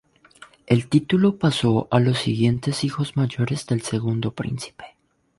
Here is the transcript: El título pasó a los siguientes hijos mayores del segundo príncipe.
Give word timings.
El 0.65 0.89
título 0.89 1.37
pasó 1.37 1.87
a 1.91 1.99
los 1.99 2.17
siguientes 2.17 2.83
hijos 2.83 3.15
mayores 3.15 3.67
del 3.67 3.83
segundo 3.83 4.31
príncipe. 4.31 4.95